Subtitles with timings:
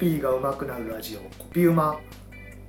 [0.00, 2.00] ピーが上手くなるラジオコピウマ。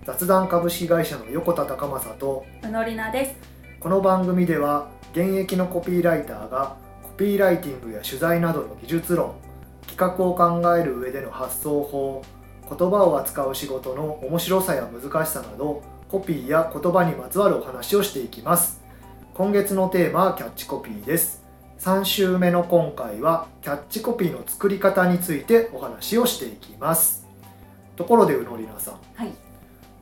[0.05, 3.36] 雑談株式会社の横田隆正とうのりなです。
[3.79, 9.36] この番組では現役のコピーライターがコピーライティングや取材などの技術論
[9.88, 12.21] 企画を考える上での発想法
[12.67, 18.82] 言葉を扱う仕事の面白さや難しさなどコピーや言葉にまつわるお話をしていきます。
[19.34, 21.41] 今月のテーマはキャッチコピーです
[21.82, 27.26] 3週目の今回はキャッチコピーの作り方についてお話をしていきます
[27.95, 29.31] ところでうのりなさんはい。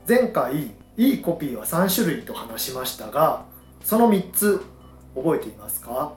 [0.06, 3.46] 前回いいコピーは3種類と話しましたが
[3.82, 4.62] その3つ
[5.16, 6.12] 覚えていますか？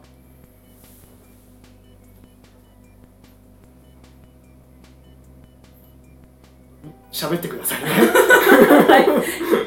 [7.13, 9.07] 喋ってくださいねはい。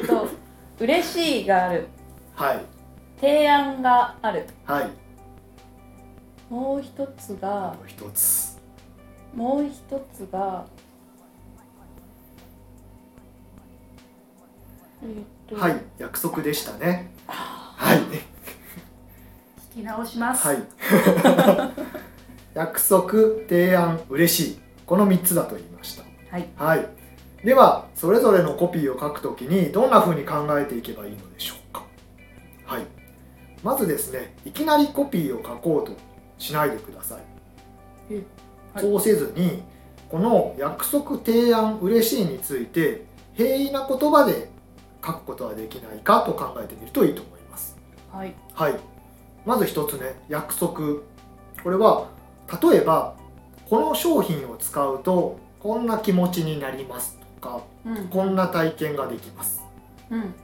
[0.02, 0.28] えっと
[0.78, 1.88] 嬉しいがある。
[2.34, 2.60] はい
[3.18, 4.44] 提案がある。
[4.66, 4.90] はい
[6.48, 8.56] もう一つがあと一つ。
[9.34, 9.72] もう一
[10.14, 10.64] つが
[15.02, 17.10] えっとはい約束でしたね。
[17.26, 17.98] はい。
[19.74, 20.46] 聞き直します。
[20.46, 20.58] はい。
[22.54, 23.12] 約束
[23.48, 24.58] 提案嬉しい。
[24.86, 26.04] この3つだと言いました。
[26.30, 26.48] はい。
[26.56, 26.86] はい、
[27.44, 31.84] ではそれぞれのコピーを書くときにどんな風に考えていけばいいのでしょうか。
[32.64, 32.86] はい。
[33.62, 35.96] まずですねいきなりコピーを書こうと
[36.38, 37.18] しないでください、
[38.10, 38.22] え
[38.74, 38.84] はい。
[38.84, 39.62] そうせずに
[40.08, 44.48] この約束提案嬉しいについて平易な言葉で
[45.04, 47.76] 書くことはできないかと考えてみるといいと思います。
[48.12, 48.34] はい。
[48.54, 48.74] はい。
[49.44, 51.02] まず一つね約束。
[51.62, 52.08] これは
[52.62, 53.14] 例えば
[53.68, 58.08] この商品を使うとこんな気持ちになりますとかうん。
[58.08, 59.62] こんな体験ができます。
[60.10, 60.34] うん。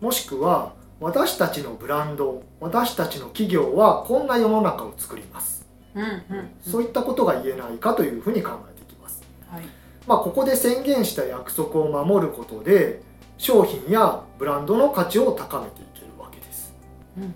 [0.00, 6.02] もしくは私たちのブランド私たちの企業はこんな世の中を作りますうん。
[6.02, 6.50] うん。
[6.62, 9.64] そういったことが言えないかというふうに考えていきますはい。
[10.06, 13.02] まあここで宣言した約束を守ることで
[13.38, 16.74] 商品やブランドの価値を高めていけるわけです
[17.16, 17.22] うん。
[17.24, 17.32] うん。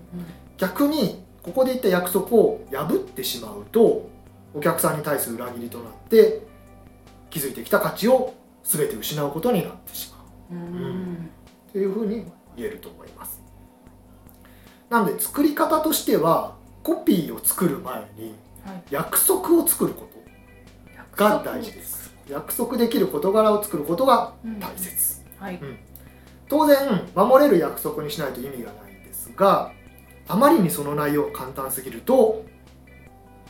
[0.57, 4.09] 逆にここで言った約束を破ってしまうと
[4.53, 6.41] お客さんに対する裏切りとなって
[7.31, 8.33] 築いてきた価値を
[8.63, 11.29] 全て失うことになってしまううん。
[11.71, 13.44] というふうに言えると思います
[14.95, 18.33] なので作り方としてはコピーを作る前に
[18.65, 18.83] はい。
[18.89, 20.07] 約束を作るこ
[21.15, 25.59] とが大事です約束できる事柄を作ることがうん大切はい。
[26.47, 26.77] 当然
[27.13, 29.71] 守れる約束にしないと意味がないんですが
[30.29, 32.45] あまりにその内容が簡単すぎると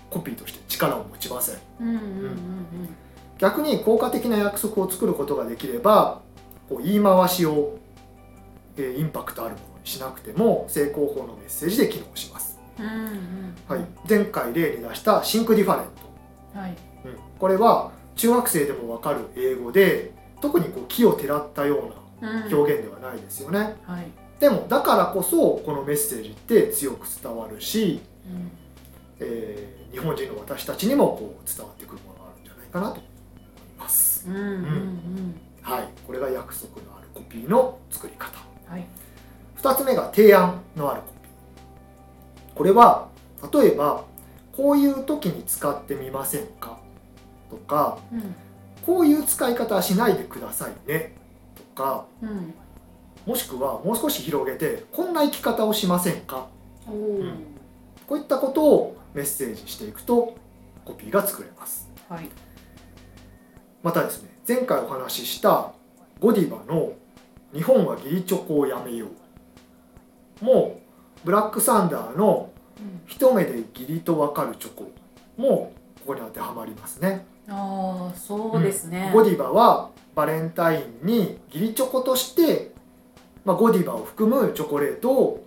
[0.10, 1.88] コピーとして力を持ちませんうん。
[1.88, 1.96] うん。
[1.96, 2.36] うん。
[3.38, 6.22] 逆に効果的な約束を作ることができれば
[6.70, 7.78] こう言い回しを、
[8.78, 12.86] えーインパクトあるものにしなくても正攻法のメッセージで機能します、うん。
[12.86, 13.56] うん。
[13.68, 16.72] はい、前回例に出した Think different、はい。
[16.72, 16.76] うん
[17.40, 22.54] これは中学生でもわかる英語で特にこう奇をてらったようなうん。
[22.54, 24.08] 表現ではないですよね、はい。
[24.40, 28.52] でもだからこそこのメッセージって強く伝わるし、うん。
[29.20, 33.06] えー日本人の私たちにもこう伝わってくるものがあるんじゃないかなと思い
[33.80, 34.28] ます。
[34.28, 34.36] うん。
[34.36, 34.44] うん。
[34.44, 35.42] うん。
[35.62, 38.45] はい、これが約束のあるコピーの作り方。
[39.66, 39.76] はい。
[39.76, 42.54] 2つ目が提案のあるコピー。
[42.56, 43.08] これは
[43.54, 44.04] 例えば
[44.56, 46.78] こういう時に使ってみませんか？
[47.50, 48.36] とかうん。
[48.86, 51.16] こういう使い方はしないでくださいね
[51.56, 52.54] とかうん。
[53.26, 56.48] もしくはもう少し広げてこんな生き方をしませんか？
[56.88, 57.24] おお。
[58.08, 60.36] こういったことをメッセージしていくと
[60.86, 62.30] コピーが作れますはい。
[63.82, 65.72] またですね前回お話しした
[66.20, 66.94] ゴディバの
[67.54, 69.10] 「日本は義理チョコをやめよう」
[70.42, 70.80] も
[71.24, 73.02] ブラックサンダーのうん。
[73.08, 74.92] 「一目で義理とわかるチョコ」
[75.38, 79.12] もここに当てはまりますねああ、そうですね。
[79.14, 82.72] ゴディバはバレンタインに義理チョコとして、
[83.44, 85.46] まあ、ゴディバを含むチョコレートを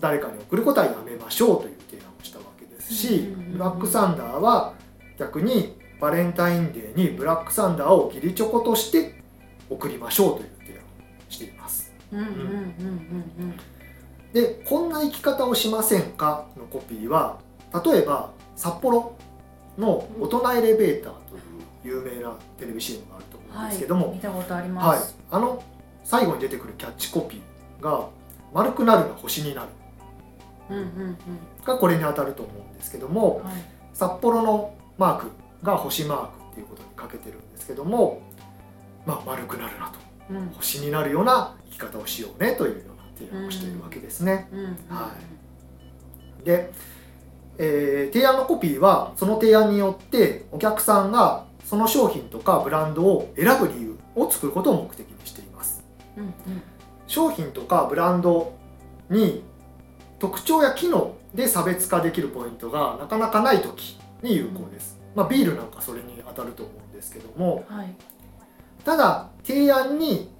[0.00, 4.74] 誰かに送ることはやめましょうという提案をしたわけですしうんうんうんうんブラックサンダーは
[5.18, 9.20] 逆にバレンタインデーにブラックサンダーを義理チョコとして
[9.68, 10.82] 送りましょうという提案を
[11.28, 11.92] しています。
[12.12, 13.54] うんうんうんうん
[14.40, 16.46] でこんな生き方をしませんか？
[16.56, 17.38] のコピーは
[17.84, 19.14] 例えば札幌
[19.76, 21.36] の大人エレベーターと
[21.88, 23.44] いう有名なテレビ CM があるとうん。
[23.50, 23.70] 思うんはい。
[23.70, 25.62] ですけども、見たことありまはいす。、あの
[26.04, 28.06] 最後に出てくるキャッチコピーが
[28.54, 29.68] 「丸くなるが星になる
[30.70, 31.16] うんうんうん。」
[31.64, 33.54] がこれに当たると思うんですけどもはい。
[33.94, 35.26] 札幌のマーク
[35.62, 38.20] が星マークっていうことにかけてるんですけども、
[39.06, 39.98] まあ、丸くなるなと
[40.30, 40.48] うん。
[40.56, 44.48] 星になるような生き方をしようねというような提案をしているわけですね。
[44.88, 45.12] は
[46.44, 46.70] で、
[47.58, 55.84] えー提案のコピーはその提案によってお客さんがその商品とかブランドを選ぶ理由を作ることを目的にしています。
[56.16, 56.32] うんうん
[57.08, 58.52] 商品とかブランド
[59.08, 59.42] に
[60.18, 67.64] 特徴や機能で差別化できるポイントがなかなかない時に有効です、まあ、ビールなんかそれに当たると思うんですけども。
[67.68, 67.94] はい。
[68.84, 70.30] ただ提案に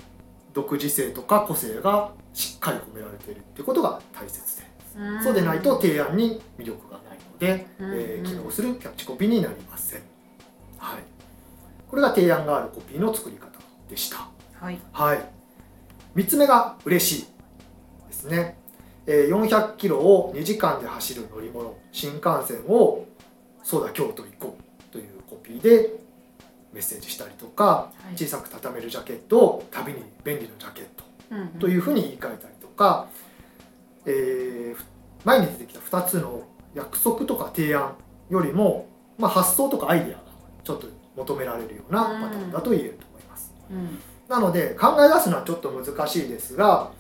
[0.52, 2.18] 独自性とか個性がし
[2.58, 4.62] っかり込められているっていうことが大切で。
[4.96, 5.22] うん。
[5.22, 7.93] そうでないと提案に魅力がないので、うん。
[7.94, 10.02] えー機能するキャッチコピーになりません、
[10.78, 11.02] はい、
[11.88, 13.46] これが提案があるコピーの作り方
[13.88, 14.28] でした。
[14.60, 14.78] はい。
[14.93, 15.25] はい。
[16.16, 17.26] 3つ目が嬉しい
[18.08, 18.58] ですね、
[19.06, 23.06] えー400キロを2時間で走る乗り物新幹線を
[23.62, 25.90] そうだ京都行こうというコピーで
[26.72, 28.16] メッセージしたりとかはい。
[28.16, 30.98] 小さく畳めるジャケットを旅に便利なジャケット
[31.58, 33.08] というふうに言い換えたりとか、
[34.06, 36.44] えー前に出てきた2つの
[36.75, 37.96] 約束とか提案
[38.30, 38.88] よりも、
[39.19, 40.22] まあ、発想とかアイデアが
[40.62, 40.86] ちょっと
[41.16, 43.54] 求められるようなパターンだと言えると思います。
[43.70, 43.98] うん
[44.28, 46.90] なので考え出すのはちょっと難しいですが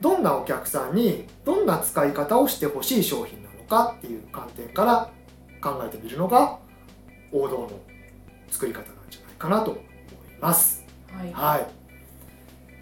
[0.00, 5.10] どんなお客さんにどんな使い方をしてほしい商品なのかっていう観点から
[5.60, 6.58] 考えてみるのが
[7.32, 7.70] 王道の
[8.50, 9.84] 作り方なんじゃないかなと思い
[10.40, 10.84] ます。
[11.12, 11.79] はいはい。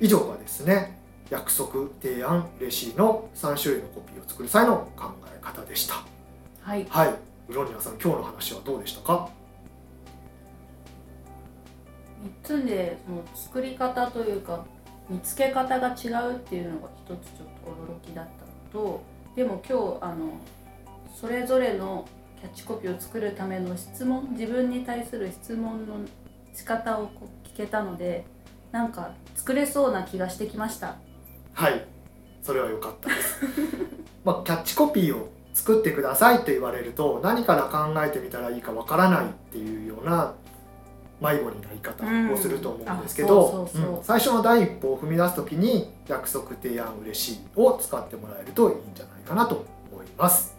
[0.00, 0.99] 以上がですね、
[1.31, 5.95] 約束、提案、嬉しいの3種類のコピーを作る際の考え方でした。
[6.62, 7.15] はいはい。
[7.49, 9.29] ウロニアさん、今日の話はどうでしたか
[12.45, 14.65] ？3つでその作り方というか
[15.09, 19.03] 見つけ方が違うっていうのが一つちょっと驚きだったのと
[19.37, 20.33] でも今日あの
[21.15, 22.09] それぞれの
[22.41, 25.95] キャッチコピーを作るための質問自分に対する質問の
[26.53, 27.09] 仕方を
[27.45, 28.25] 聞けたので
[28.73, 29.12] なんか
[29.49, 30.97] 作れそうな気がしてきました
[31.55, 31.83] はい。
[32.43, 33.41] それは良かったです。
[34.23, 40.35] まあ、キャッチコピーを作ってくださいと言われると、何から考えてみたらいいかわからないっていうような
[41.23, 43.67] 迷子になり方をすると思うんですけど、
[44.03, 50.55] 最初の第一歩を踏み出す時に約束提案嬉しいを使ってもらえるといいんじゃないかなと思います。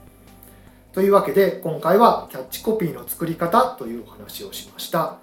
[0.94, 5.18] というわけで今回はキャッチコピーの作り方というお話をしました。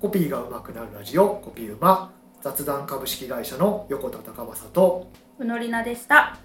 [0.00, 6.38] コピーが上手くなるラジオコピーうま雑談株式会社の横田隆正とうのりなでした。